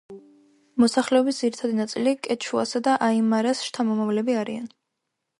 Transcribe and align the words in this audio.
მოსახლეობის 0.83 1.41
ძირითადი 1.41 1.75
ნაწილი 1.79 2.13
კეჩუასა 2.27 2.81
და 2.87 2.95
აიმარას 3.09 3.61
შთამომავლები 3.67 4.37
არიან. 4.45 4.65